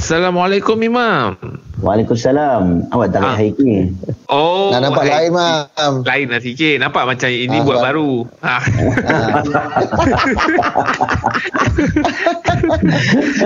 [0.00, 1.36] Assalamualaikum Imam.
[1.76, 2.88] Waalaikumsalam.
[2.88, 3.36] Awak tak Ah.
[3.36, 3.92] hari ni.
[4.32, 5.28] Oh, Nak nampak hai.
[5.28, 5.92] lain, Mam.
[6.00, 6.80] Lain lah sikit.
[6.80, 8.24] Nampak macam ini Ah, buat ba- baru.
[8.40, 8.56] Ha.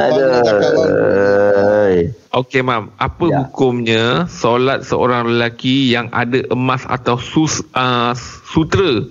[0.00, 2.08] Aduh.
[2.32, 2.90] Okey, Mam.
[2.96, 3.36] Apa Ya.
[3.40, 8.12] hukumnya solat seorang lelaki yang ada emas atau sus, uh,
[8.46, 9.04] sutra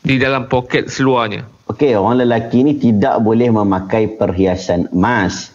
[0.00, 1.44] di dalam poket seluarnya?
[1.64, 5.53] Okey, orang lelaki ni tidak boleh memakai perhiasan emas.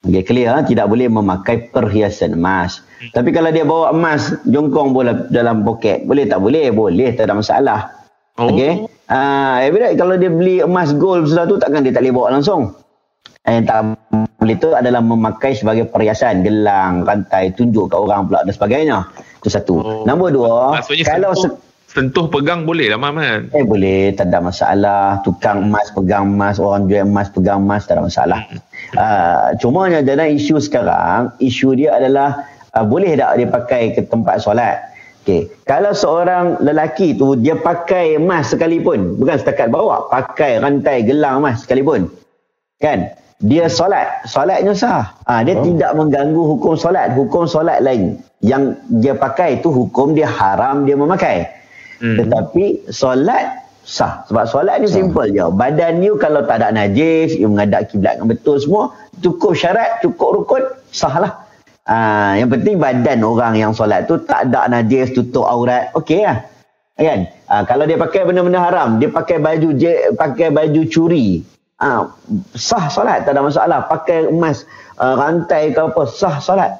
[0.00, 0.64] Okey, clear ha?
[0.64, 2.80] tidak boleh memakai perhiasan emas.
[3.12, 6.72] Tapi kalau dia bawa emas jongkong bola dalam poket, boleh tak boleh?
[6.72, 7.80] Boleh, tak ada masalah.
[8.40, 8.48] Oh.
[8.48, 8.88] Okey.
[9.12, 12.72] Ah, uh, kalau dia beli emas gold sesuatu takkan dia tak boleh bawa langsung.
[13.44, 13.80] Eh, Yang tak
[14.40, 18.98] boleh tu adalah memakai sebagai perhiasan, gelang, rantai, tunjuk ke orang pula dan sebagainya.
[19.44, 19.74] Itu satu.
[19.84, 20.02] Oh.
[20.08, 21.60] Nombor dua, Maksudnya kalau sentuh,
[21.92, 23.52] sentuh pegang boleh lah, Mam kan?
[23.52, 25.20] Eh boleh, tak ada masalah.
[25.28, 28.40] Tukang emas pegang emas, orang jual emas pegang emas, tak ada masalah.
[28.98, 32.42] Uh, cumanya dalam isu sekarang, isu dia adalah
[32.74, 34.90] uh, boleh tak dia pakai ke tempat solat?
[35.20, 35.46] Okay.
[35.68, 41.62] Kalau seorang lelaki tu dia pakai emas sekalipun, bukan setakat bawa, pakai rantai gelang emas
[41.62, 42.10] sekalipun.
[42.80, 43.12] Kan?
[43.40, 45.16] Dia solat, solatnya sah.
[45.24, 45.64] Ha, dia oh.
[45.64, 47.16] tidak mengganggu hukum solat.
[47.16, 48.20] Hukum solat lain.
[48.44, 51.48] Yang dia pakai tu hukum dia haram dia memakai.
[52.00, 52.20] Hmm.
[52.20, 54.22] Tetapi solat sah.
[54.30, 55.42] Sebab solat ni simple je.
[55.50, 60.38] Badan you kalau tak ada najis, you menghadap kiblat yang betul semua, cukup syarat, cukup
[60.38, 60.62] rukun,
[60.94, 61.32] sah lah.
[61.90, 66.46] Ah, yang penting badan orang yang solat tu tak ada najis, tutup aurat, okey lah.
[66.94, 67.26] Kan?
[67.50, 71.42] Ah, kalau dia pakai benda-benda haram, dia pakai baju je, pakai baju curi,
[71.82, 72.14] ah,
[72.54, 73.90] sah solat, tak ada masalah.
[73.90, 74.62] Pakai emas,
[75.02, 76.78] ah, rantai ke apa, sah solat.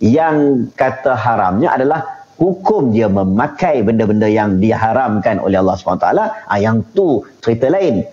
[0.00, 6.06] Yang kata haramnya adalah hukum dia memakai benda-benda yang diharamkan oleh Allah SWT.
[6.48, 8.06] Ah, yang tu cerita lain.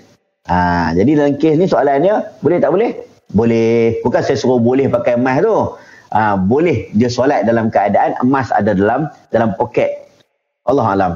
[0.50, 2.92] Ah, jadi dalam kes ni soalannya, boleh tak boleh?
[3.34, 4.02] Boleh.
[4.02, 5.58] Bukan saya suruh boleh pakai emas tu.
[6.14, 10.09] Ah, boleh dia solat dalam keadaan emas ada dalam dalam poket.
[10.66, 11.14] Allah Alam.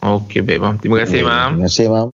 [0.00, 0.74] Okey, baik, Mam.
[0.80, 1.60] Terima kasih, Mam.
[1.60, 2.08] Terima kasih, Mam.